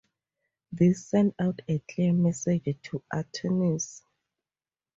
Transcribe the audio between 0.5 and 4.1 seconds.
This sent out a clear message to attorneys.